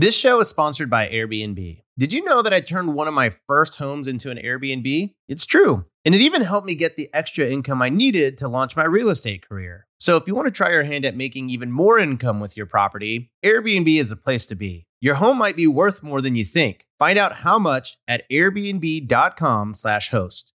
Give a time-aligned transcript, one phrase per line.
[0.00, 1.82] This show is sponsored by Airbnb.
[1.98, 5.12] Did you know that I turned one of my first homes into an Airbnb?
[5.26, 5.86] It's true.
[6.04, 9.08] And it even helped me get the extra income I needed to launch my real
[9.08, 9.88] estate career.
[9.98, 12.66] So if you want to try your hand at making even more income with your
[12.66, 14.86] property, Airbnb is the place to be.
[15.00, 16.86] Your home might be worth more than you think.
[17.00, 20.52] Find out how much at airbnb.com/slash host.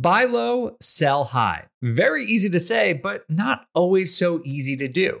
[0.00, 1.66] Buy low, sell high.
[1.80, 5.20] Very easy to say, but not always so easy to do.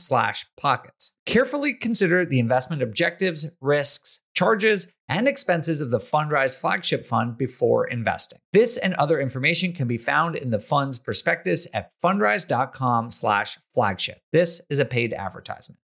[0.00, 1.16] slash pockets.
[1.26, 7.86] Carefully consider the investment objectives, risks, charges, and expenses of the Fundrise flagship fund before
[7.86, 8.38] investing.
[8.52, 14.18] This and other information can be found in the fund's prospectus at fundrise.com slash flagship.
[14.32, 15.78] This is a paid advertisement.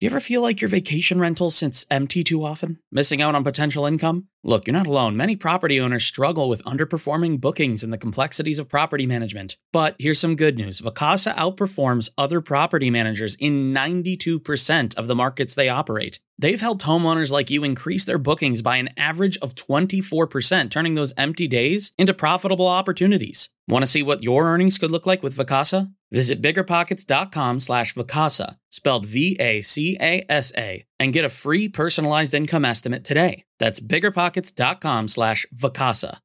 [0.00, 3.86] You ever feel like your vacation rental sits empty too often, missing out on potential
[3.86, 4.26] income?
[4.44, 5.16] Look, you're not alone.
[5.16, 9.56] Many property owners struggle with underperforming bookings and the complexities of property management.
[9.72, 15.54] But here's some good news Vacasa outperforms other property managers in 92% of the markets
[15.54, 16.18] they operate.
[16.38, 21.14] They've helped homeowners like you increase their bookings by an average of 24%, turning those
[21.16, 23.50] empty days into profitable opportunities.
[23.68, 25.92] Want to see what your earnings could look like with Vacasa?
[26.10, 33.42] Visit biggerpockets.com slash Vacasa, spelled V-A-C-A-S-A, and get a free personalized income estimate today.
[33.58, 36.18] That's biggerpockets.com slash Vacasa.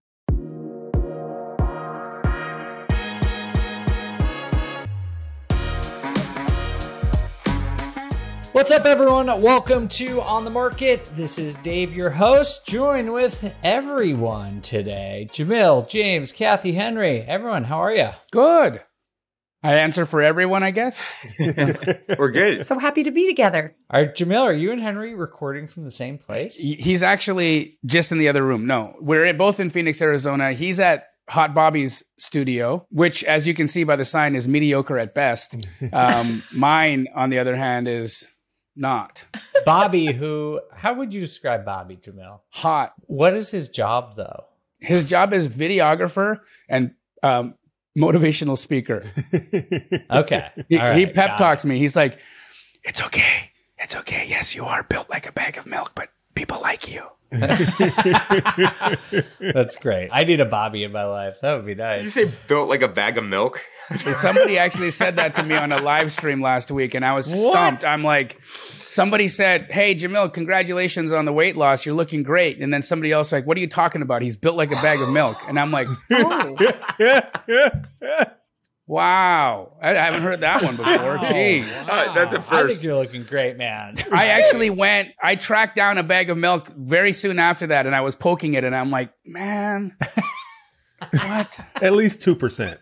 [8.52, 9.28] What's up, everyone?
[9.42, 11.06] Welcome to On the Market.
[11.16, 17.22] This is Dave, your host, joined with everyone today Jamil, James, Kathy, Henry.
[17.22, 18.09] Everyone, how are you?
[18.31, 18.81] Good.
[19.63, 21.01] I answer for everyone, I guess.
[21.40, 22.66] We're good.
[22.66, 23.75] So happy to be together.
[23.90, 26.56] Are Jamil, are you and Henry recording from the same place?
[26.56, 28.67] He's actually just in the other room.
[28.67, 30.53] No, we're both in Phoenix, Arizona.
[30.53, 34.97] He's at Hot Bobby's studio, which, as you can see by the sign, is mediocre
[34.97, 35.56] at best.
[35.94, 38.23] Um, mine, on the other hand, is
[38.75, 39.25] not
[39.66, 42.41] Bobby, who, how would you describe Bobby, Jamil?
[42.50, 42.94] hot.
[43.07, 44.46] What is his job, though?
[44.79, 47.56] His job is videographer and um,
[47.97, 49.03] motivational speaker.
[50.09, 50.50] Okay.
[50.69, 51.38] He, right, he pep it.
[51.38, 51.78] talks me.
[51.80, 52.18] He's like,
[52.84, 54.25] "It's okay, it's okay.
[54.28, 57.03] Yes, you are built like a bag of milk, but people like you."
[59.40, 60.10] That's great.
[60.12, 61.38] I need a Bobby in my life.
[61.42, 62.14] That would be Did you nice.
[62.14, 63.62] say built like a bag of milk?
[64.16, 67.28] Somebody actually said that to me on a live stream last week, and I was
[67.30, 67.52] What?
[67.54, 67.86] stumped.
[67.86, 71.86] I'm like, somebody said, "Hey, Jamil, congratulations on the weight loss.
[71.86, 74.22] You're looking great." And then somebody else like, "What are you talking about?
[74.22, 76.58] He's built like a bag of milk." And I'm like, oh.
[78.88, 81.66] "Wow, I, I haven't heard that one before." Jeez.
[81.88, 82.53] Uh, that's a first.
[82.53, 83.96] I think you're looking great, man.
[84.12, 85.09] I actually went.
[85.22, 88.53] I tracked down a bag of milk very soon after that, and I was poking
[88.56, 89.96] it, and I'm like, "Man,
[91.12, 92.80] what?" At least two percent.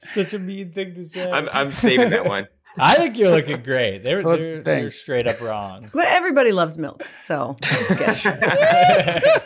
[0.00, 1.30] Such a mean thing to say.
[1.30, 2.48] I'm, I'm saving that one.
[2.76, 4.02] I think you're looking great.
[4.02, 5.90] They're Well, they're, they're straight up wrong.
[5.94, 9.42] But everybody loves milk, so it's good.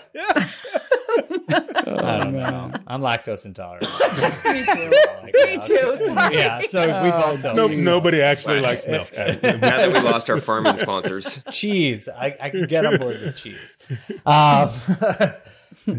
[2.09, 2.73] I don't know.
[2.87, 3.85] I'm lactose intolerant.
[4.45, 4.93] Me too.
[5.23, 5.97] Like Me too.
[5.97, 6.35] Sorry.
[6.37, 7.57] Yeah, so we both don't.
[7.57, 9.09] No, nobody actually likes milk.
[9.17, 12.09] Now that we lost our farming sponsors, cheese.
[12.09, 13.77] I, I can get on board with cheese.
[14.27, 14.71] Um,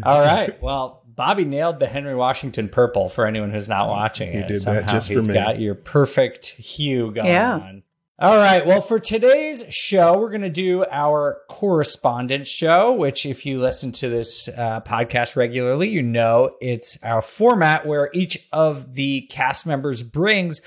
[0.02, 0.60] all right.
[0.62, 4.48] Well, Bobby nailed the Henry Washington purple for anyone who's not watching He it.
[4.48, 5.34] did that Somehow just for he's me.
[5.34, 7.54] got your perfect hue going Yeah.
[7.54, 7.82] on.
[8.22, 8.66] All right.
[8.66, 13.92] Well, for today's show, we're going to do our correspondence show, which, if you listen
[13.92, 19.66] to this uh, podcast regularly, you know it's our format where each of the cast
[19.66, 20.60] members brings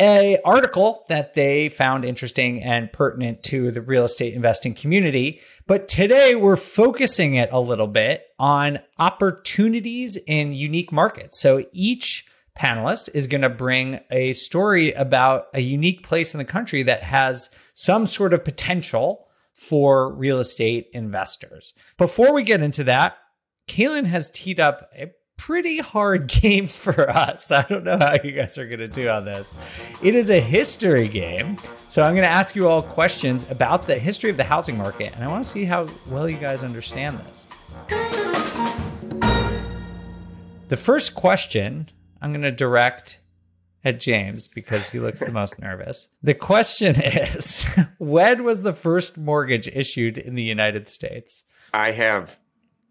[0.00, 5.40] a article that they found interesting and pertinent to the real estate investing community.
[5.66, 11.40] But today we're focusing it a little bit on opportunities in unique markets.
[11.40, 12.26] So each
[12.58, 17.02] panelist is going to bring a story about a unique place in the country that
[17.02, 21.74] has some sort of potential for real estate investors.
[21.98, 23.16] Before we get into that,
[23.68, 27.50] Kaylin has teed up a pretty hard game for us.
[27.50, 29.56] I don't know how you guys are going to do on this.
[30.02, 31.58] It is a history game.
[31.88, 35.14] So I'm going to ask you all questions about the history of the housing market,
[35.14, 37.46] and I want to see how well you guys understand this.
[40.68, 41.90] The first question
[42.22, 43.20] I'm going to direct
[43.84, 46.08] at James because he looks the most nervous.
[46.22, 47.64] The question is
[47.98, 51.44] when was the first mortgage issued in the United States?
[51.74, 52.38] I have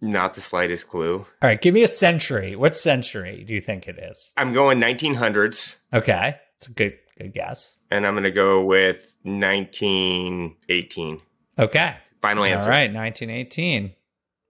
[0.01, 1.19] not the slightest clue.
[1.19, 2.55] All right, give me a century.
[2.55, 4.33] What century do you think it is?
[4.35, 7.77] I'm going 1900s, Okay, it's a good good guess.
[7.91, 11.21] and I'm going to go with 1918.
[11.59, 12.65] Okay, Final answer.
[12.65, 13.93] all right, 1918,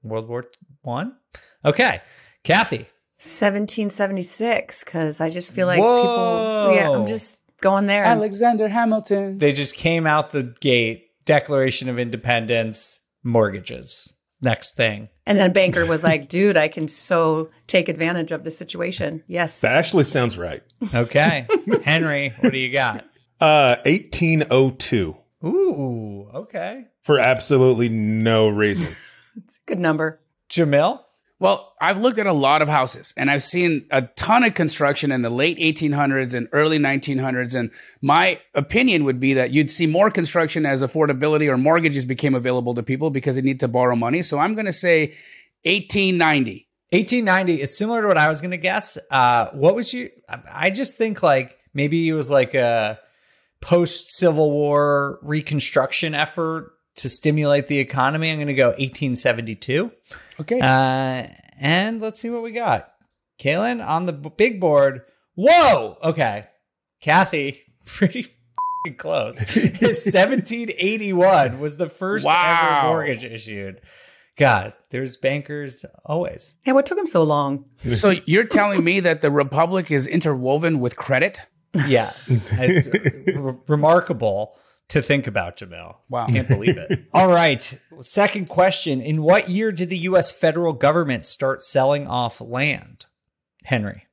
[0.04, 0.46] World War
[0.82, 1.16] One.
[1.66, 2.02] Okay,
[2.44, 2.88] Kathy.
[3.22, 6.02] 1776, because I just feel like Whoa.
[6.02, 6.76] people.
[6.76, 8.04] Yeah, I'm just going there.
[8.04, 9.38] Alexander Hamilton.
[9.38, 11.08] They just came out the gate.
[11.26, 14.12] Declaration of Independence, mortgages.
[14.42, 15.08] Next thing.
[15.28, 19.24] and then a banker was like, dude, I can so take advantage of the situation.
[19.28, 19.62] Yes.
[19.62, 20.64] That actually sounds right.
[20.96, 21.46] Okay,
[21.84, 23.06] Henry, what do you got?
[23.40, 25.16] Uh, 1802
[25.46, 26.86] Ooh, okay.
[27.04, 28.88] for absolutely no reason.
[29.38, 30.20] It's a good number.
[30.50, 31.00] Jamil.
[31.42, 35.12] Well, I've looked at a lot of houses and I've seen a ton of construction
[35.12, 37.56] in the late 1800s and early 1900s.
[37.56, 42.36] And my opinion would be that you'd see more construction as affordability or mortgages became
[42.36, 44.22] available to people because they need to borrow money.
[44.22, 45.16] So I'm going to say
[45.64, 46.68] 1890.
[46.92, 49.00] 1890 is similar to what I was going to guess.
[49.10, 50.12] Uh, what was you?
[50.30, 53.00] I- just think like maybe it was like a
[53.62, 58.30] post Civil War reconstruction effort to stimulate the economy.
[58.32, 59.92] I'm going to go 1872.
[60.40, 60.60] Okay.
[60.60, 61.28] Uh,
[61.60, 62.92] and let's see what we got.
[63.40, 65.02] Kaylin on the b- big board.
[65.36, 65.98] Whoa.
[66.04, 66.48] Okay.
[67.02, 69.40] Kathy, pretty f***ing close.
[69.56, 73.82] 1781 was the first ever mortgage issued.
[74.38, 76.56] God, there's bankers always.
[76.66, 77.66] Yeah, what took him so long?
[77.78, 81.42] so you're telling me that the Republic is interwoven with credit?
[81.88, 82.88] Yeah, it's
[83.38, 84.56] r- remarkable
[84.92, 85.96] to think about, Jamil.
[86.10, 86.28] Wow.
[86.28, 87.06] Can't believe it.
[87.14, 87.80] All right.
[88.02, 89.02] Second question.
[89.02, 90.32] In what year did the U.S.
[90.32, 93.06] federal government start selling off land?
[93.64, 94.08] Henry.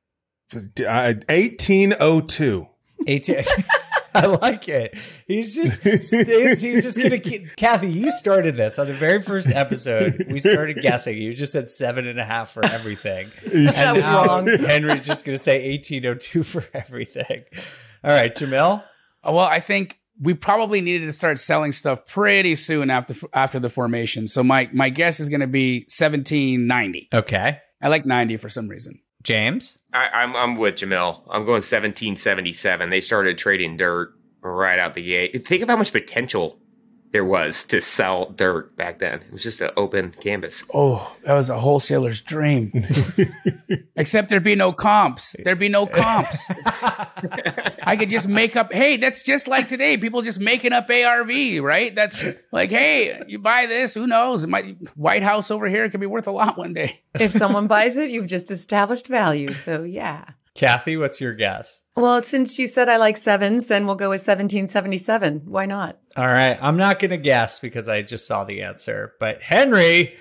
[0.55, 2.67] Uh, 1802.
[3.07, 3.37] 18.
[4.15, 4.97] I like it.
[5.27, 9.49] He's just stays, he's just gonna keep Kathy, you started this on the very first
[9.53, 10.27] episode.
[10.31, 11.17] We started guessing.
[11.19, 13.31] You just said seven and a half for everything.
[13.45, 14.47] That was now wrong.
[14.49, 17.45] Henry's just gonna say 1802 for everything.
[18.03, 18.83] All right, Jamil.
[19.23, 23.59] Uh, Well, I think we probably needed to start selling stuff pretty soon after after
[23.59, 24.27] the formation.
[24.29, 27.09] So my my guess is going to be 1790.
[27.13, 27.61] Okay.
[27.81, 29.01] I like 90 for some reason.
[29.23, 29.79] James.
[29.93, 31.23] I, I'm I'm with Jamil.
[31.29, 32.91] I'm going 1777.
[32.91, 35.47] They started trading dirt right out the gate.
[35.47, 36.59] Think of how much potential
[37.13, 39.21] there was to sell dirt back then.
[39.21, 40.65] It was just an open canvas.
[40.73, 42.85] Oh, that was a wholesaler's dream.
[43.97, 45.35] Except there'd be no comps.
[45.43, 46.45] There'd be no comps.
[47.83, 48.73] I could just make up.
[48.73, 49.97] Hey, that's just like today.
[49.97, 51.95] People just making up ARV, right?
[51.95, 52.23] That's
[52.53, 53.95] like, hey, you buy this.
[53.95, 54.47] Who knows?
[54.47, 57.01] My White House over here could be worth a lot one day.
[57.19, 59.51] If someone buys it, you've just established value.
[59.53, 60.25] So, yeah.
[60.59, 61.83] Kathy, what's your guess?
[61.95, 65.43] Well, since you said I like sevens, then we'll go with 1777.
[65.45, 66.01] Why not?
[66.17, 66.59] All right.
[66.61, 69.13] I'm not going to guess because I just saw the answer.
[69.21, 70.17] But Henry,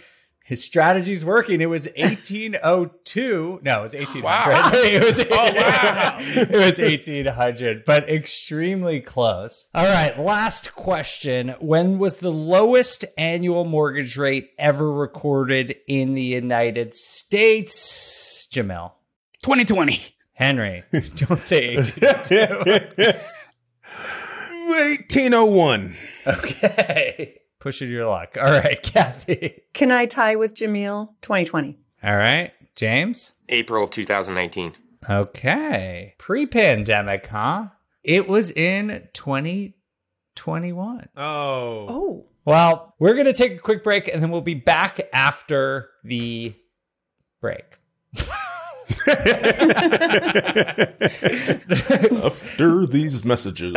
[0.45, 1.59] his strategy's working.
[1.59, 3.61] It was 1802.
[3.63, 4.23] No, it was 1800.
[4.23, 4.71] Wow.
[4.73, 6.17] it, was, Oh, wow.
[6.19, 9.69] it was 1800, but extremely close.
[9.73, 10.19] All right.
[10.19, 11.55] Last question.
[11.59, 18.47] When was the lowest annual mortgage rate ever recorded in the United States?
[18.53, 18.91] Jamil.
[19.41, 20.13] 2020.
[20.37, 20.83] Henry.
[21.15, 23.19] Don't say 1802.
[24.67, 25.95] 1801.
[26.27, 27.39] okay.
[27.59, 28.37] Pushing your luck.
[28.39, 29.63] All right, Kathy.
[29.73, 31.09] Can I tie with Jamil?
[31.23, 31.79] 2020.
[32.03, 33.33] All right, James.
[33.49, 34.73] April of 2019.
[35.09, 36.13] Okay.
[36.19, 37.69] Pre pandemic, huh?
[38.03, 41.09] It was in 2021.
[41.17, 41.85] Oh.
[41.89, 42.25] Oh.
[42.45, 46.53] Well, we're going to take a quick break and then we'll be back after the
[47.41, 47.79] break.
[52.23, 53.75] After these messages.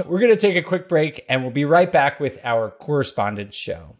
[0.06, 3.54] We're going to take a quick break and we'll be right back with our correspondence
[3.54, 3.96] show.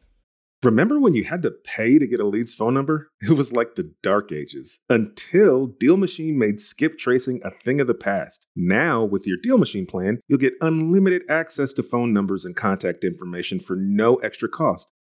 [0.65, 3.11] Remember when you had to pay to get a lead's phone number?
[3.21, 7.87] It was like the dark ages until Deal Machine made skip tracing a thing of
[7.87, 8.47] the past.
[8.57, 13.05] Now, with your Deal Machine plan, you'll get unlimited access to phone numbers and contact
[13.05, 14.91] information for no extra cost.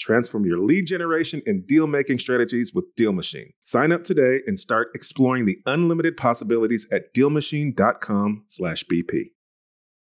[0.00, 3.52] Transform your lead generation and deal making strategies with Deal Machine.
[3.62, 9.30] Sign up today and start exploring the unlimited possibilities at DealMachine.com/bp.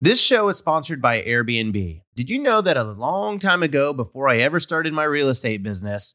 [0.00, 2.02] This show is sponsored by Airbnb.
[2.14, 5.62] Did you know that a long time ago, before I ever started my real estate
[5.62, 6.14] business,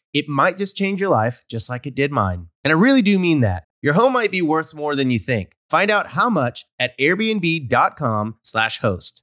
[0.13, 2.47] It might just change your life, just like it did mine.
[2.63, 3.63] And I really do mean that.
[3.81, 5.53] Your home might be worth more than you think.
[5.69, 9.21] Find out how much at airbnb.com/slash host.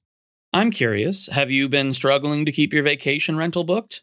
[0.52, 4.02] I'm curious, have you been struggling to keep your vacation rental booked?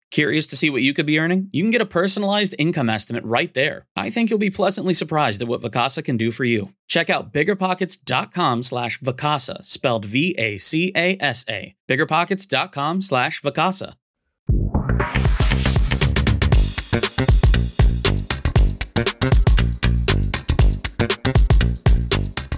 [0.11, 1.49] Curious to see what you could be earning?
[1.53, 3.87] You can get a personalized income estimate right there.
[3.95, 6.73] I think you'll be pleasantly surprised at what Vacasa can do for you.
[6.87, 11.75] Check out biggerpockets.com slash Vacasa, spelled V-A-C-A-S-A.
[11.87, 13.93] Biggerpockets.com slash Vacasa.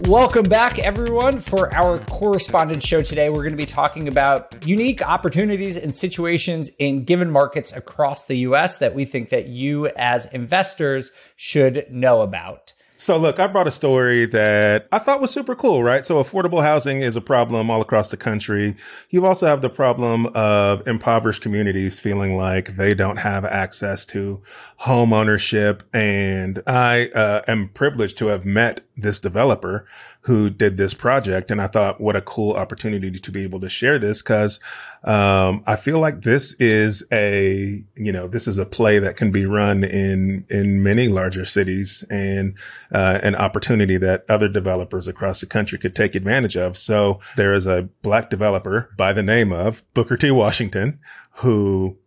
[0.08, 3.30] Welcome back, everyone, for our correspondent show today.
[3.30, 8.36] We're going to be talking about unique opportunities and situations in given markets across the
[8.40, 12.74] US that we think that you as investors should know about.
[13.04, 16.06] So, look, I brought a story that I thought was super cool, right?
[16.06, 18.78] So, affordable housing is a problem all across the country.
[19.10, 24.42] You also have the problem of impoverished communities feeling like they don't have access to
[24.78, 25.84] home ownership.
[25.94, 29.86] And I uh, am privileged to have met this developer
[30.24, 31.52] who did this project.
[31.52, 34.60] And I thought, what a cool opportunity to be able to share this because
[35.04, 39.32] um, I feel like this is a, you know, this is a play that can
[39.32, 42.58] be run in, in many larger cities and
[42.94, 46.78] uh, an opportunity that other developers across the country could take advantage of.
[46.78, 50.32] So there is a black developer by the name of Booker T.
[50.32, 51.00] Washington
[51.38, 51.98] who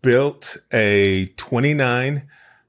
[0.00, 2.26] built a 29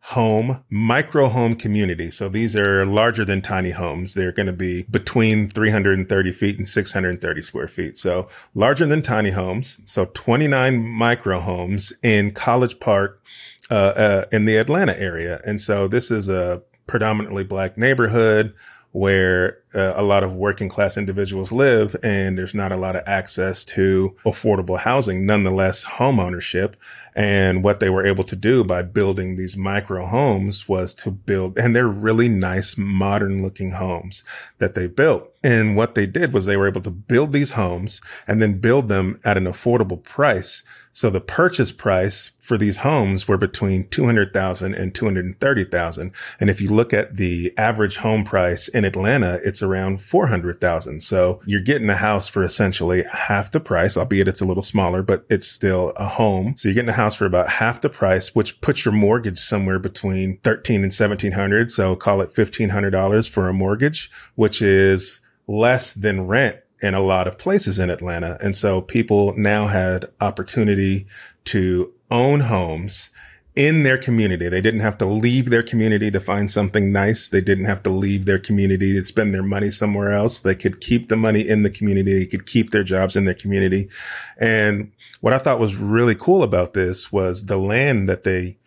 [0.10, 2.10] home, micro home community.
[2.10, 4.16] So these are larger than tiny homes.
[4.16, 7.96] They're going to be between 330 feet and 630 square feet.
[7.96, 9.80] So larger than tiny homes.
[9.86, 13.22] So 29 micro homes in College Park,
[13.70, 15.42] uh, uh, in the Atlanta area.
[15.46, 18.56] And so this is a predominantly black neighborhood
[18.92, 23.04] where uh, a lot of working class individuals live and there's not a lot of
[23.06, 26.76] access to affordable housing, nonetheless home ownership.
[27.20, 31.58] And what they were able to do by building these micro homes was to build,
[31.58, 34.24] and they're really nice, modern looking homes
[34.60, 35.30] that they built.
[35.42, 38.90] And what they did was they were able to build these homes and then build
[38.90, 40.64] them at an affordable price.
[40.92, 46.12] So the purchase price for these homes were between 200,000 and 230,000.
[46.42, 51.00] And if you look at the average home price in Atlanta, it's around 400,000.
[51.02, 55.02] So you're getting a house for essentially half the price, albeit it's a little smaller,
[55.04, 56.56] but it's still a home.
[56.58, 59.80] So you're getting a house for about half the price, which puts your mortgage somewhere
[59.80, 61.72] between 13 and 1700.
[61.72, 67.28] So call it $1,500 for a mortgage, which is less than rent in a lot
[67.28, 68.38] of places in Atlanta.
[68.40, 71.08] And so people now had opportunity
[71.46, 73.10] to own homes
[73.56, 74.48] in their community.
[74.48, 77.28] They didn't have to leave their community to find something nice.
[77.28, 80.40] They didn't have to leave their community to spend their money somewhere else.
[80.40, 82.20] They could keep the money in the community.
[82.20, 83.90] They could keep their jobs in their community.
[84.38, 88.60] And what I thought was really cool about this was the land that they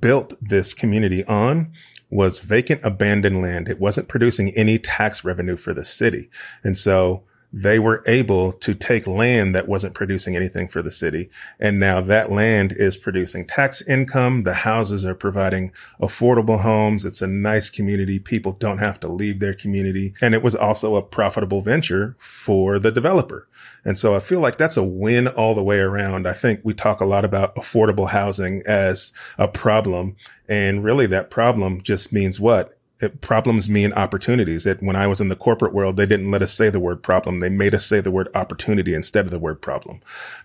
[0.00, 1.72] built this community on
[2.10, 3.68] was vacant abandoned land.
[3.68, 6.30] It wasn't producing any tax revenue for the city.
[6.64, 11.30] And so they were able to take land that wasn't producing anything for the city.
[11.58, 14.42] And now that land is producing tax income.
[14.42, 17.06] The houses are providing affordable homes.
[17.06, 18.18] It's a nice community.
[18.18, 20.14] People don't have to leave their community.
[20.20, 23.48] And it was also a profitable venture for the developer.
[23.84, 26.28] And so I feel like that's a win all the way around.
[26.28, 30.16] I think we talk a lot about affordable housing as a problem.
[30.48, 32.77] And really that problem just means what?
[33.00, 34.64] It, problems mean opportunities.
[34.64, 37.02] That when I was in the corporate world, they didn't let us say the word
[37.02, 37.40] problem.
[37.40, 40.00] They made us say the word opportunity instead of the word problem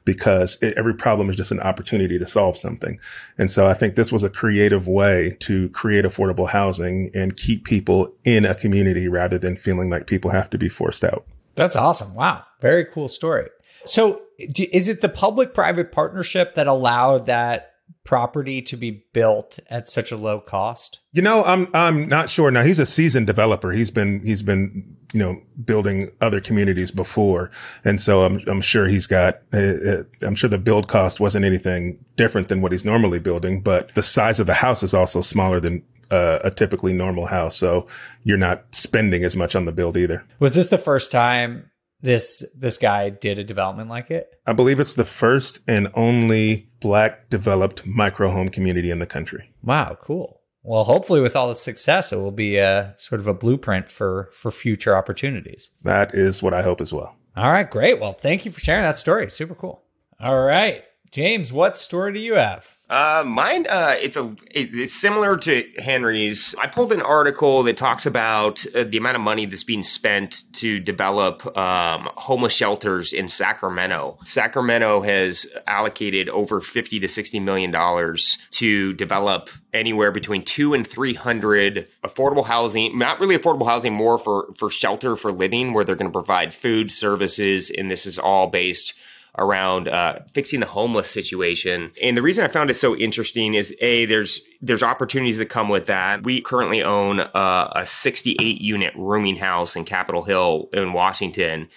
[0.06, 3.00] because it, every problem is just an opportunity to solve something.
[3.38, 7.66] And so I think this was a creative way to create affordable housing and keep
[7.66, 11.26] people in a community rather than feeling like people have to be forced out.
[11.56, 12.16] That's awesome.
[12.16, 12.44] Wow.
[12.62, 13.50] Very cool story.
[13.86, 17.73] So, is it the public private partnership that allowed that
[18.04, 21.00] property to be built at such a low cost?
[21.12, 22.52] You know, I'm I'm not sure.
[22.52, 23.72] Now he's a seasoned developer.
[23.72, 27.52] He's been he's been you know building other communities before,
[27.84, 29.42] and so I'm I'm sure he's got.
[29.54, 33.62] Uh, uh, I'm sure the build cost wasn't anything different than what he's normally building,
[33.62, 37.56] but the size of the house is also smaller than uh, a typically normal house.
[37.56, 37.88] So
[38.24, 40.24] you're not spending as much on the build either.
[40.40, 41.70] Was this the first time
[42.04, 44.40] this this guy did a development like it?
[44.46, 49.52] I believe it's the first and only black developed micro home community in the country.
[49.64, 50.42] Wow, cool.
[50.62, 54.30] Well, hopefully with all the success it will be a sort of a blueprint for
[54.34, 55.72] for future opportunities.
[55.84, 57.16] That is what I hope as well.
[57.36, 58.00] All right, great.
[58.00, 59.30] Well, thank you for sharing that story.
[59.30, 59.82] Super cool.
[60.20, 60.84] All right.
[61.14, 62.76] James, what story do you have?
[62.90, 66.56] Uh, mine, uh, it's a, it's similar to Henry's.
[66.60, 70.42] I pulled an article that talks about uh, the amount of money that's being spent
[70.54, 74.18] to develop um, homeless shelters in Sacramento.
[74.26, 80.88] Sacramento has allocated over fifty to sixty million dollars to develop anywhere between two and
[80.88, 82.98] three hundred affordable housing.
[82.98, 86.56] Not really affordable housing, more for for shelter for living, where they're going to provide
[86.56, 88.96] food services, and this is all based
[89.38, 91.92] around uh, fixing the homeless situation.
[92.02, 95.70] And the reason I found it so interesting is a there's there's opportunities that come
[95.70, 96.24] with that.
[96.24, 101.70] We currently own uh, a 68 unit rooming house in Capitol Hill in Washington.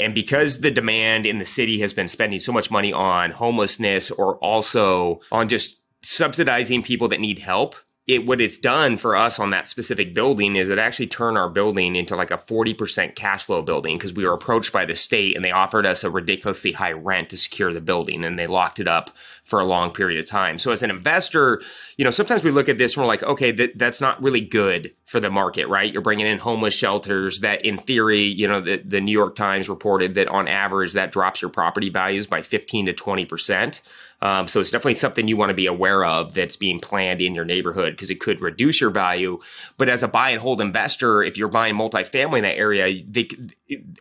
[0.00, 4.10] And because the demand in the city has been spending so much money on homelessness
[4.10, 9.38] or also on just subsidizing people that need help, it what it's done for us
[9.38, 13.44] on that specific building is it actually turned our building into like a 40% cash
[13.44, 16.72] flow building because we were approached by the state and they offered us a ridiculously
[16.72, 19.10] high rent to secure the building and they locked it up
[19.44, 20.58] for a long period of time.
[20.58, 21.60] So as an investor,
[21.96, 24.40] you know, sometimes we look at this and we're like, okay, that, that's not really
[24.40, 25.92] good for the market, right?
[25.92, 29.68] You're bringing in homeless shelters that in theory, you know, the, the New York Times
[29.68, 33.80] reported that on average that drops your property values by 15 to 20%.
[34.24, 37.34] Um, so it's definitely something you want to be aware of that's being planned in
[37.34, 39.38] your neighborhood because it could reduce your value.
[39.76, 43.28] But as a buy and hold investor, if you're buying multifamily in that area, they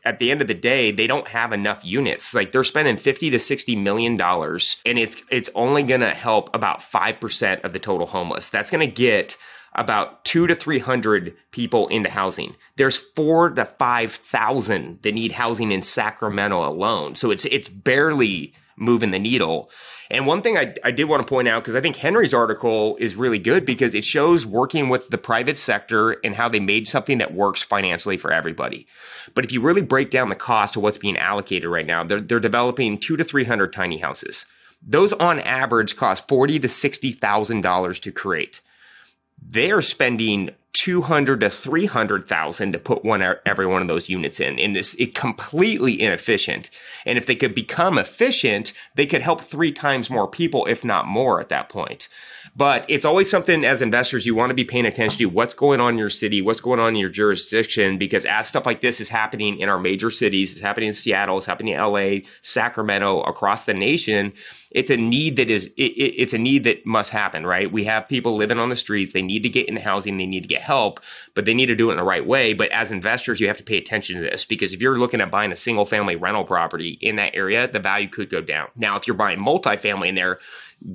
[0.05, 2.33] at the end of the day they don't have enough units.
[2.33, 6.55] Like they're spending fifty to sixty million dollars, and it's it's only going to help
[6.55, 8.49] about five percent of the total homeless.
[8.49, 9.35] That's going to get
[9.75, 12.55] about two to 300 people into housing.
[12.75, 17.15] There's four to 5,000 that need housing in Sacramento alone.
[17.15, 19.71] So it's, it's barely moving the needle.
[20.11, 22.97] And one thing I, I did want to point out, because I think Henry's article
[22.97, 26.87] is really good because it shows working with the private sector and how they made
[26.87, 28.85] something that works financially for everybody.
[29.33, 32.21] But if you really break down the cost of what's being allocated right now, they're,
[32.21, 34.45] they're developing two to 300 tiny houses.
[34.85, 38.61] Those on average cost forty to $60,000 to create.
[39.49, 44.57] They are spending 200 to 300,000 to put one every one of those units in
[44.57, 46.71] and this is completely inefficient
[47.05, 51.05] and if they could become efficient they could help three times more people if not
[51.05, 52.09] more at that point
[52.55, 55.79] but it's always something as investors you want to be paying attention to what's going
[55.79, 59.01] on in your city, what's going on in your jurisdiction, because as stuff like this
[59.01, 63.21] is happening in our major cities, it's happening in Seattle, it's happening in LA, Sacramento,
[63.21, 64.33] across the nation.
[64.73, 67.71] It's a need that is, it, it, it's a need that must happen, right?
[67.71, 69.13] We have people living on the streets.
[69.13, 70.17] They need to get in housing.
[70.17, 70.99] They need to get help,
[71.35, 72.53] but they need to do it in the right way.
[72.53, 75.31] But as investors, you have to pay attention to this because if you're looking at
[75.31, 78.67] buying a single family rental property in that area, the value could go down.
[78.75, 80.39] Now, if you're buying multifamily in there,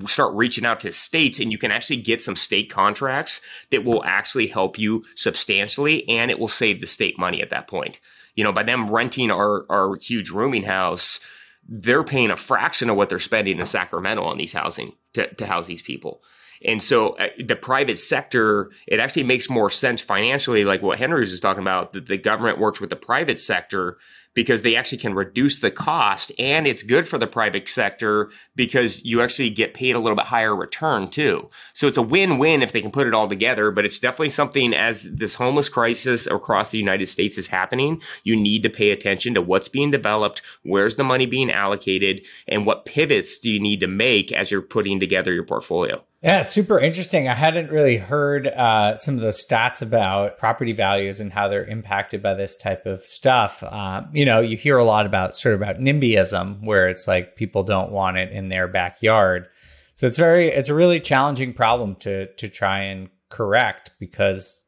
[0.06, 4.04] start reaching out to states and you can actually get some state contracts that will
[4.04, 8.00] actually help you substantially and it will save the state money at that point.
[8.34, 11.20] You know, by them renting our, our huge rooming house,
[11.68, 15.46] they're paying a fraction of what they're spending in Sacramento on these housing to, to
[15.46, 16.22] house these people.
[16.64, 21.20] And so uh, the private sector, it actually makes more sense financially, like what Henry
[21.20, 23.98] was just talking about, that the government works with the private sector
[24.34, 29.04] because they actually can reduce the cost and it's good for the private sector because
[29.04, 31.48] you actually get paid a little bit higher return too.
[31.72, 34.74] So it's a win-win if they can put it all together, but it's definitely something
[34.74, 39.34] as this homeless crisis across the United States is happening, you need to pay attention
[39.34, 43.80] to what's being developed, where's the money being allocated, and what pivots do you need
[43.80, 46.04] to make as you're putting together your portfolio.
[46.20, 47.28] Yeah, it's super interesting.
[47.28, 51.64] I hadn't really heard uh, some of those stats about property values and how they're
[51.64, 53.62] impacted by this type of stuff.
[53.62, 57.36] Uh, you know, you hear a lot about sort of about NIMBYism, where it's like
[57.36, 59.46] people don't want it in their backyard.
[59.94, 64.62] So it's very, it's a really challenging problem to to try and correct because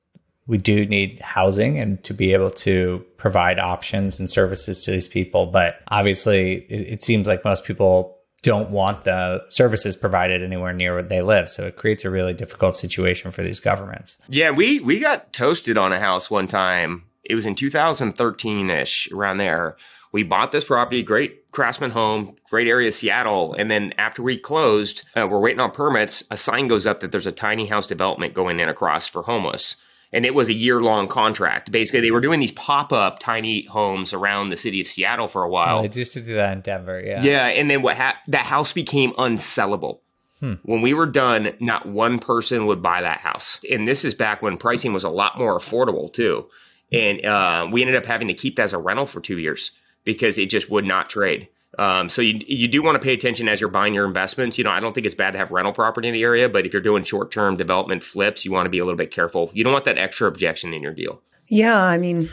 [0.47, 5.09] we do need housing and to be able to provide options and services to these
[5.09, 5.47] people.
[5.47, 10.95] But obviously, it, it seems like most people don't want the services provided anywhere near
[10.95, 11.49] where they live.
[11.49, 14.19] So it creates a really difficult situation for these governments.
[14.29, 17.05] Yeah, we we got toasted on a house one time.
[17.25, 19.77] It was in 2013 ish, around there.
[20.13, 23.55] We bought this property, great craftsman home, great area of Seattle.
[23.55, 26.25] And then after we closed, uh, we're waiting on permits.
[26.33, 29.77] A sign goes up that there's a tiny house development going in across for homeless
[30.13, 31.71] and it was a year long contract.
[31.71, 35.43] Basically, they were doing these pop up tiny homes around the city of Seattle for
[35.43, 35.79] a while.
[35.79, 37.23] Oh, they used to do that in Denver, yeah.
[37.23, 37.97] Yeah, and then what?
[37.97, 40.01] Ha- that house became unsellable.
[40.41, 40.55] Hmm.
[40.63, 44.43] When we were done, not one person would buy that house, and this is back
[44.43, 46.47] when pricing was a lot more affordable too.
[46.93, 49.71] And uh, we ended up having to keep that as a rental for two years
[50.05, 51.49] because it just would not trade.
[51.79, 54.59] Um, so you you do want to pay attention as you're buying your investments.
[54.59, 56.67] You know, I don't think it's bad to have rental property in the area, but
[56.67, 59.51] if you're doing short term development flips, you want to be a little bit careful.
[59.55, 61.23] You don't want that extra objection in your deal.
[61.47, 62.29] Yeah, I mean,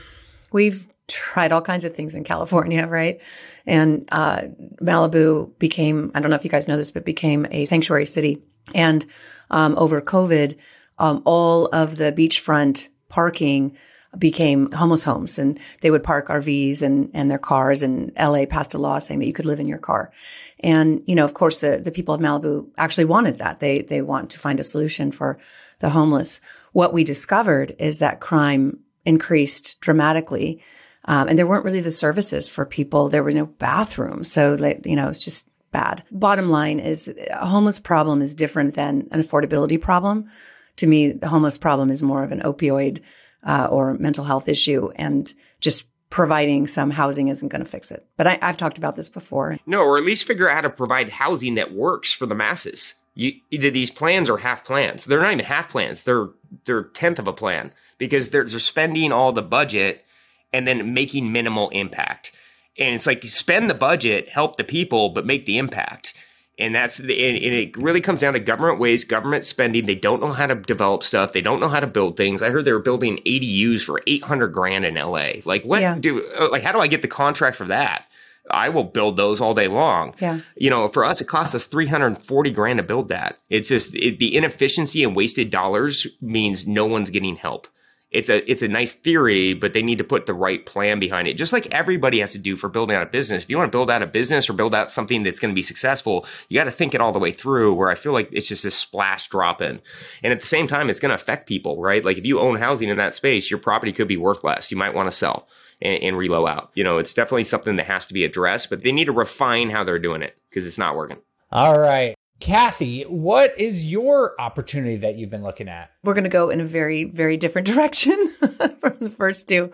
[0.52, 3.22] we've tried all kinds of things in California, right?
[3.66, 4.44] And uh,
[4.82, 8.44] Malibu became, I don't know if you guys know this, but became a sanctuary city.
[8.76, 9.06] And
[9.50, 10.58] um, over COVID,
[11.00, 13.78] um, all of the beachfront parking
[14.18, 18.74] became homeless homes and they would park RVs and, and their cars and LA passed
[18.74, 20.12] a law saying that you could live in your car.
[20.60, 23.60] And, you know, of course, the, the people of Malibu actually wanted that.
[23.60, 25.38] They, they want to find a solution for
[25.80, 26.42] the homeless.
[26.72, 30.62] What we discovered is that crime increased dramatically.
[31.06, 33.10] Um, and there weren't really the services for people.
[33.10, 34.32] There were no bathrooms.
[34.32, 36.04] So, like, you know, it's just bad.
[36.12, 40.30] Bottom line is a homeless problem is different than an affordability problem.
[40.78, 43.02] To me, the homeless problem is more of an opioid
[43.48, 48.06] uh, or mental health issue, and just providing some housing isn't going to fix it.
[48.16, 49.58] But I, have talked about this before.
[49.66, 52.94] No, or at least figure out how to provide housing that works for the masses.
[53.16, 55.06] You, these plans are half plans.
[55.06, 56.04] They're not even half plans.
[56.04, 56.28] They're
[56.66, 60.06] they're tenth of a plan because they're, they're spending all the budget
[60.54, 62.32] and then making minimal impact.
[62.78, 66.14] And it's like spend the budget, help the people, but make the impact
[66.60, 69.86] and that's and, it really comes down to government ways, government spending.
[69.86, 71.34] They don't know how to develop stuff.
[71.34, 72.42] They don't know how to build things.
[72.42, 75.34] I heard they were building ADUs for eight hundred grand in LA.
[75.46, 75.98] Like what yeah.
[76.00, 78.06] do uh, like how do I get the contract for that?
[78.50, 80.16] I will build those all day long.
[80.20, 80.40] Yeah.
[80.56, 83.40] You know, for us, it costs us 340 grand to build that.
[83.50, 87.68] It's just it, the inefficiency and wasted dollars means no one's getting help
[88.10, 91.28] it's a it's a nice theory, but they need to put the right plan behind
[91.28, 91.34] it.
[91.34, 93.44] Just like everybody has to do for building out a business.
[93.44, 95.56] If you want to build out a business or build out something that's going to
[95.56, 97.74] be successful, you got to think it all the way through.
[97.74, 99.82] Where I feel like it's just a splash drop in,
[100.24, 102.04] and at the same time, it's going to affect people, right?
[102.04, 104.72] Like if you own housing in that space, your property could be worth less.
[104.72, 105.48] You might want to sell
[105.82, 106.72] and, and reload out.
[106.76, 109.70] You know, it's definitely something that has to be addressed, but they need to refine
[109.70, 111.18] how they're doing it because it's not working.
[111.52, 112.16] All right.
[112.40, 115.92] Kathy, what is your opportunity that you've been looking at?
[116.04, 118.34] We're going to go in a very, very different direction
[118.80, 119.72] from the first two.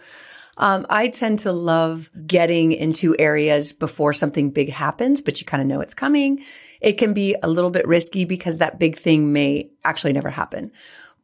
[0.58, 5.62] Um, I tend to love getting into areas before something big happens, but you kind
[5.62, 6.44] of know it's coming.
[6.80, 10.72] It can be a little bit risky because that big thing may actually never happen.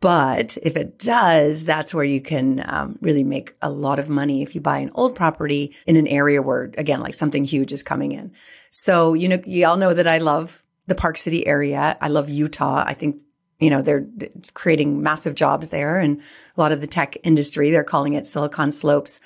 [0.02, 4.42] But if it does, that's where you can um, really make a lot of money
[4.42, 7.84] if you buy an old property in an area where, again, like something huge is
[7.84, 8.32] coming in.
[8.72, 11.98] So, you know, you all know that I love the Park City area.
[12.02, 12.84] I love Utah.
[12.86, 13.22] I think,
[13.60, 14.06] you know, they're
[14.54, 18.72] creating massive jobs there and a lot of the tech industry, they're calling it Silicon
[18.72, 19.20] Slopes.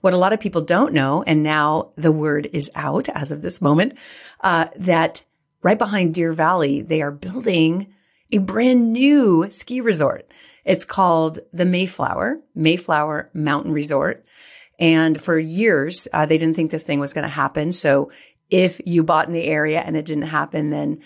[0.00, 3.42] What a lot of people don't know, and now the word is out as of
[3.42, 3.92] this moment,
[4.40, 5.24] uh, that
[5.62, 7.92] right behind Deer Valley, they are building
[8.32, 10.30] a brand new ski resort.
[10.64, 14.24] It's called the Mayflower, Mayflower Mountain Resort.
[14.78, 17.70] And for years, uh, they didn't think this thing was going to happen.
[17.70, 18.10] So
[18.50, 21.00] if you bought in the area and it didn't happen, then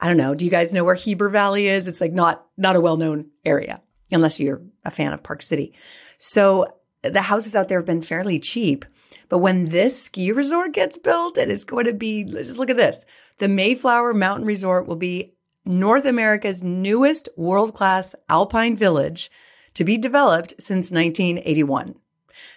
[0.00, 0.34] I don't know.
[0.34, 1.88] Do you guys know where Heber Valley is?
[1.88, 3.80] It's like not not a well known area
[4.12, 5.74] unless you're a fan of Park City.
[6.18, 8.84] So the houses out there have been fairly cheap.
[9.28, 12.76] But when this ski resort gets built, it is going to be just look at
[12.76, 13.04] this.
[13.38, 19.30] The Mayflower Mountain Resort will be North America's newest world class alpine village
[19.74, 21.96] to be developed since 1981.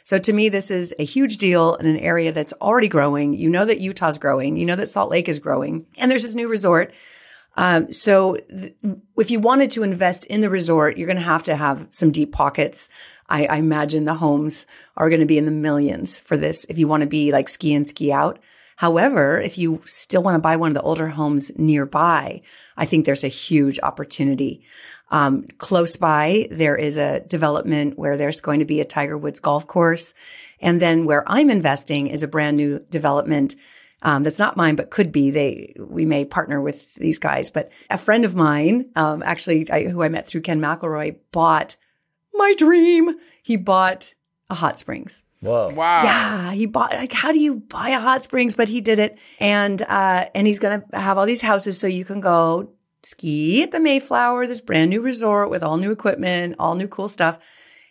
[0.04, 3.34] So to me, this is a huge deal in an area that's already growing.
[3.34, 4.58] You know that Utah's growing.
[4.58, 5.86] You know that Salt Lake is growing.
[5.98, 6.94] And there's this new resort.
[7.56, 8.76] Um, so th-
[9.18, 12.12] if you wanted to invest in the resort, you're going to have to have some
[12.12, 12.90] deep pockets.
[13.28, 14.66] I, I imagine the homes
[14.98, 17.50] are going to be in the millions for this if you want to be like
[17.50, 18.40] ski in, ski out.
[18.78, 22.42] However, if you still want to buy one of the older homes nearby,
[22.78, 24.64] I think there's a huge opportunity.
[25.12, 29.40] Um, close by, there is a development where there's going to be a Tiger Woods
[29.40, 30.14] golf course.
[30.62, 33.56] And then where I'm investing is a brand new development
[34.02, 35.30] um, that's not mine, but could be.
[35.30, 37.52] They we may partner with these guys.
[37.52, 41.76] But a friend of mine, um, actually, I, who I met through Ken McElroy, bought
[42.34, 43.16] my dream.
[43.44, 44.14] He bought
[44.50, 45.24] a hot springs.
[45.42, 45.70] Whoa.
[45.74, 46.04] Wow.
[46.04, 48.54] Yeah, he bought like how do you buy a hot springs?
[48.54, 52.06] But he did it, and uh, and he's gonna have all these houses so you
[52.06, 52.72] can go
[53.04, 57.08] ski at the Mayflower, this brand new resort with all new equipment, all new cool
[57.08, 57.40] stuff,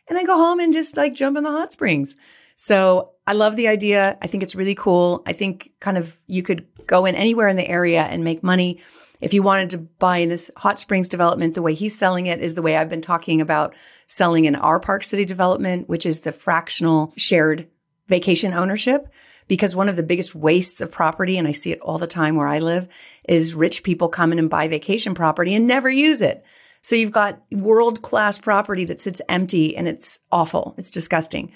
[0.08, 2.16] and then go home and just like jump in the hot springs.
[2.56, 4.18] So I love the idea.
[4.20, 5.22] I think it's really cool.
[5.26, 8.80] I think kind of you could go in anywhere in the area and make money.
[9.20, 12.40] If you wanted to buy in this hot springs development, the way he's selling it
[12.40, 13.74] is the way I've been talking about
[14.06, 17.68] selling in our Park City development, which is the fractional shared
[18.06, 19.08] vacation ownership.
[19.48, 22.36] Because one of the biggest wastes of property, and I see it all the time
[22.36, 22.86] where I live,
[23.28, 26.44] is rich people come in and buy vacation property and never use it.
[26.82, 30.74] So you've got world class property that sits empty and it's awful.
[30.78, 31.52] It's disgusting.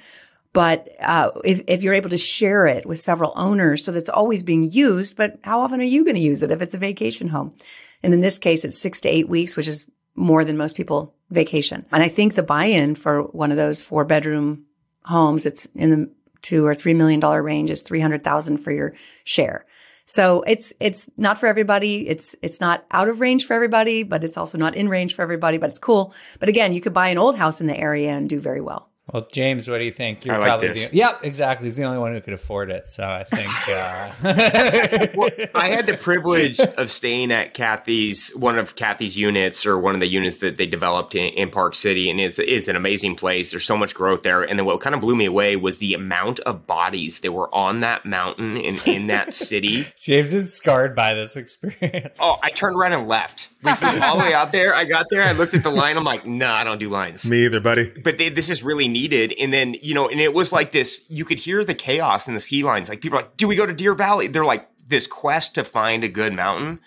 [0.53, 4.43] But uh, if, if you're able to share it with several owners so that's always
[4.43, 7.29] being used, but how often are you going to use it if it's a vacation
[7.29, 7.55] home?
[8.03, 11.15] And in this case, it's six to eight weeks, which is more than most people
[11.31, 11.87] vacation.
[11.91, 14.67] And I think the buy-in for one of those four bedroom
[15.05, 16.11] homes, it's in the
[16.43, 19.65] two or three million dollar range is 300,000 for your share.
[20.05, 22.09] So it's, it's not for everybody.
[22.09, 25.23] It's, it's not out of range for everybody, but it's also not in range for
[25.23, 26.13] everybody, but it's cool.
[26.41, 28.92] But again, you could buy an old house in the area and do very well.
[29.11, 30.25] Well, James, what do you think?
[30.25, 30.89] You're I like probably this.
[30.89, 31.67] The, yep, exactly.
[31.67, 32.89] He's the only one who could afford it.
[32.89, 34.13] So I think uh,
[35.59, 40.01] I had the privilege of staying at Kathy's one of Kathy's units or one of
[40.01, 43.51] the units that they developed in, in Park City, and is is an amazing place.
[43.51, 45.95] There's so much growth there, and then what kind of blew me away was the
[45.95, 49.85] amount of bodies that were on that mountain and in that city.
[49.97, 52.19] James is scarred by this experience.
[52.21, 53.49] Oh, I turned around and left.
[53.65, 54.75] We flew all the way out there.
[54.75, 55.23] I got there.
[55.23, 55.97] I looked at the line.
[55.97, 57.29] I'm like, nah, I don't do lines.
[57.29, 57.93] Me either, buddy.
[58.03, 59.35] But they, this is really needed.
[59.41, 62.35] And then, you know, and it was like this, you could hear the chaos in
[62.35, 62.89] the ski lines.
[62.89, 64.27] Like people like, do we go to Deer Valley?
[64.27, 66.81] They're like this quest to find a good mountain.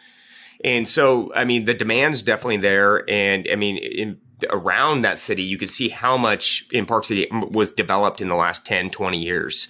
[0.64, 3.10] And so, I mean, the demand's definitely there.
[3.10, 4.18] And I mean, in,
[4.50, 8.36] around that city, you could see how much in Park City was developed in the
[8.36, 9.68] last 10, 20 years.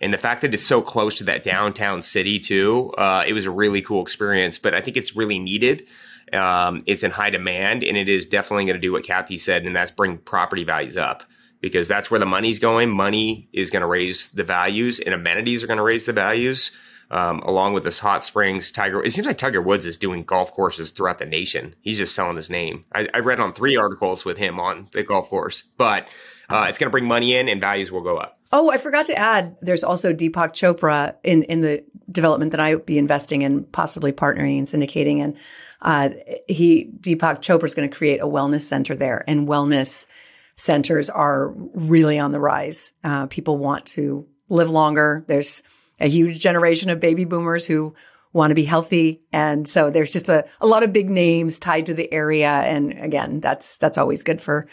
[0.00, 3.46] And the fact that it's so close to that downtown city too, uh, it was
[3.46, 4.58] a really cool experience.
[4.58, 5.86] But I think it's really needed.
[6.32, 9.64] Um, it's in high demand, and it is definitely going to do what Kathy said,
[9.64, 11.22] and that's bring property values up
[11.66, 12.88] because that's where the money's going.
[12.88, 16.70] Money is going to raise the values, and amenities are going to raise the values.
[17.10, 19.02] Um, along with this hot springs, Tiger.
[19.02, 21.74] It seems like Tiger Woods is doing golf courses throughout the nation.
[21.80, 22.84] He's just selling his name.
[22.92, 26.06] I, I read on three articles with him on the golf course, but
[26.48, 28.38] uh, it's going to bring money in, and values will go up.
[28.52, 32.76] Oh, I forgot to add, there's also Deepak Chopra in, in the development that I
[32.76, 35.18] would be investing in, possibly partnering and syndicating.
[35.18, 35.36] And
[35.82, 36.10] uh,
[36.46, 39.24] he, Deepak Chopra is going to create a wellness center there.
[39.26, 40.06] And wellness
[40.56, 42.92] centers are really on the rise.
[43.04, 45.24] Uh, people want to live longer.
[45.26, 45.62] There's
[46.00, 47.94] a huge generation of baby boomers who
[48.32, 49.22] want to be healthy.
[49.32, 52.50] And so there's just a, a lot of big names tied to the area.
[52.50, 54.68] And again, that's, that's always good for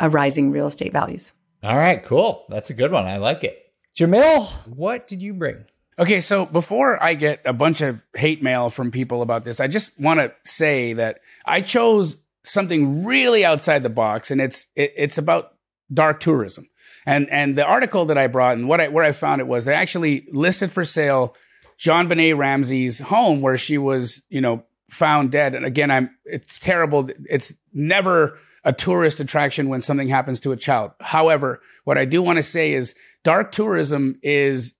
[0.00, 1.34] uh, rising real estate values.
[1.62, 2.44] All right, cool.
[2.48, 3.06] That's a good one.
[3.06, 3.58] I like it.
[3.94, 5.66] Jamil, what did you bring?
[5.98, 9.68] Okay, so before I get a bunch of hate mail from people about this, I
[9.68, 14.92] just want to say that I chose something really outside the box, and it's it,
[14.96, 15.54] it's about
[15.92, 16.68] dark tourism.
[17.06, 19.64] And and the article that I brought and what I where I found it was
[19.64, 21.34] they actually listed for sale
[21.78, 25.54] JonBenét Ramsey's home where she was, you know, found dead.
[25.54, 27.10] And again, I'm it's terrible.
[27.28, 30.92] It's never a tourist attraction when something happens to a child.
[31.00, 34.74] However, what I do want to say is dark tourism is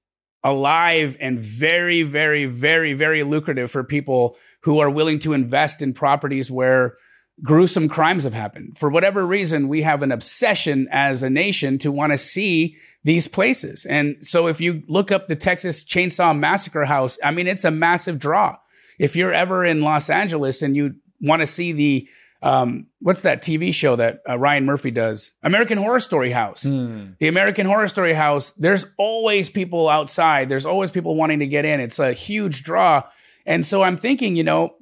[0.44, 5.92] alive and very, very, very, very lucrative for people who are willing to invest in
[5.92, 6.96] properties where
[7.42, 8.78] gruesome crimes have happened.
[8.78, 13.26] For whatever reason, we have an obsession as a nation to want to see these
[13.26, 13.84] places.
[13.84, 17.70] And so if you look up the Texas Chainsaw Massacre House, I mean, it's a
[17.70, 18.58] massive draw.
[18.98, 22.08] If you're ever in Los Angeles and you want to see the
[22.42, 25.30] um, what's that TV show that uh, Ryan Murphy does?
[25.44, 26.64] American Horror Story House.
[26.64, 27.10] Hmm.
[27.18, 28.50] The American Horror Story House.
[28.52, 30.48] There's always people outside.
[30.48, 31.78] There's always people wanting to get in.
[31.78, 33.04] It's a huge draw.
[33.46, 34.74] And so I'm thinking, you know,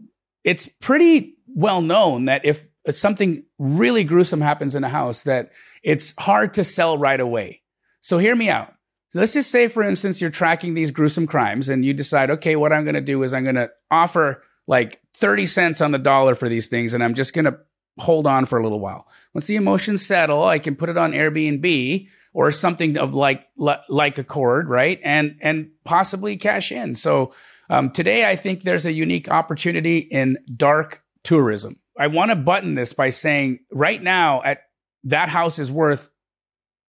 [0.42, 5.50] it's pretty well known that if something really gruesome happens in a house, that
[5.82, 7.62] it's hard to sell right away.
[8.00, 8.74] So hear me out.
[9.10, 12.56] So let's just say, for instance, you're tracking these gruesome crimes and you decide, okay,
[12.56, 15.98] what I'm going to do is I'm going to offer like 30 cents on the
[15.98, 17.58] dollar for these things and I'm just going to
[17.98, 19.08] hold on for a little while.
[19.34, 23.74] Once the emotions settle, I can put it on Airbnb or something of like li-
[23.88, 25.00] like Accord, right?
[25.02, 26.94] And and possibly cash in.
[26.94, 27.32] So
[27.68, 31.78] um, today, I think there's a unique opportunity in dark tourism.
[31.98, 34.62] I want to button this by saying right now, at
[35.04, 36.10] that house is worth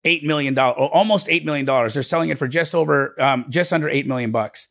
[0.04, 1.94] eight million dollars, almost eight million dollars.
[1.94, 4.68] They're selling it for just over, um, just under eight million bucks.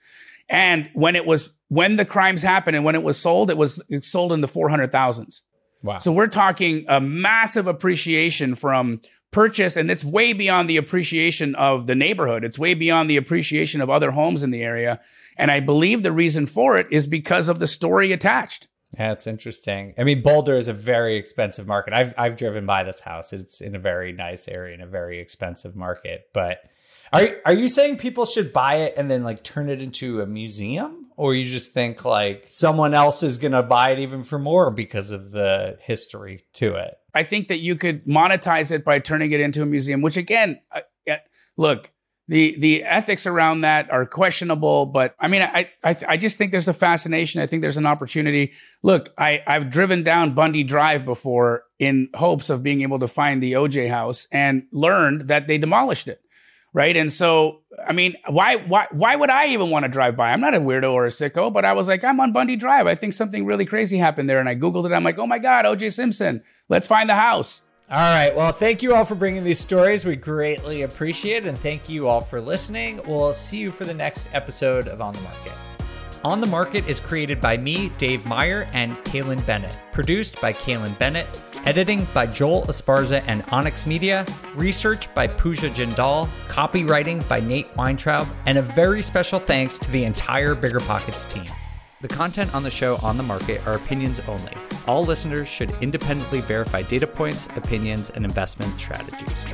[0.50, 3.82] And when it was when the crimes happened and when it was sold, it was
[3.88, 5.43] it sold in the four hundred thousands.
[5.84, 6.00] Wow.
[6.00, 11.88] So we're talking a massive appreciation from purchase, and it's way beyond the appreciation of
[11.88, 12.43] the neighborhood.
[12.43, 15.00] It's way beyond the appreciation of other homes in the area.
[15.38, 18.67] And I believe the reason for it is because of the story attached.
[18.98, 19.94] That's interesting.
[19.98, 21.94] I mean, Boulder is a very expensive market.
[21.94, 23.32] I've I've driven by this house.
[23.32, 26.30] It's in a very nice area in a very expensive market.
[26.34, 26.60] But
[27.14, 30.26] are are you saying people should buy it and then like turn it into a
[30.26, 34.38] museum, or you just think like someone else is going to buy it even for
[34.38, 36.96] more because of the history to it?
[37.14, 40.02] I think that you could monetize it by turning it into a museum.
[40.02, 40.60] Which again,
[41.56, 41.92] look,
[42.28, 46.52] the the ethics around that are questionable but i mean i i, I just think
[46.52, 47.42] there's a fascination.
[47.42, 48.54] I think there's an opportunity.
[48.84, 53.42] Look i i've driven down bundy drive before in hopes of being able to find
[53.42, 56.22] the oj house and learned that they demolished it
[56.74, 56.96] right?
[56.96, 60.32] And so i mean why why why would i even want to drive by?
[60.32, 62.88] I'm not a weirdo or a sicko but i was like i'm on bundy drive.
[62.88, 64.40] I think something really crazy happened there.
[64.40, 64.94] And i googled it.
[64.94, 68.34] I'm like oh my god oj simpson let's find the house all right.
[68.34, 70.06] Well, thank you all for bringing these stories.
[70.06, 71.50] We greatly appreciate it.
[71.50, 73.02] And thank you all for listening.
[73.06, 75.54] We'll see you for the next episode of On the Market.
[76.24, 79.78] On the Market is created by me, Dave Meyer, and Kailyn Bennett.
[79.92, 81.28] Produced by Kailyn Bennett.
[81.66, 84.26] Editing by Joel Esparza and Onyx Media.
[84.56, 86.28] Research by Pooja Jindal.
[86.48, 88.26] Copywriting by Nate Weintraub.
[88.46, 91.52] And a very special thanks to the entire Bigger Pockets team.
[92.00, 94.54] The content on the show on the market are opinions only.
[94.92, 99.46] All listeners should independently verify data points, opinions, and investment strategies.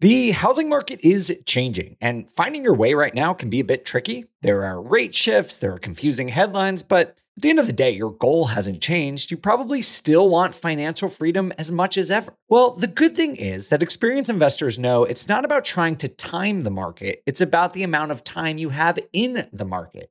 [0.00, 3.84] The housing market is changing, and finding your way right now can be a bit
[3.84, 4.24] tricky.
[4.40, 7.90] There are rate shifts, there are confusing headlines, but at the end of the day,
[7.90, 9.30] your goal hasn't changed.
[9.30, 12.34] You probably still want financial freedom as much as ever.
[12.50, 16.62] Well, the good thing is that experienced investors know it's not about trying to time
[16.62, 20.10] the market, it's about the amount of time you have in the market.